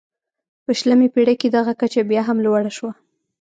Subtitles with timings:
[0.65, 2.91] په شلمې پېړۍ کې دغه کچه بیا هم لوړه شوه.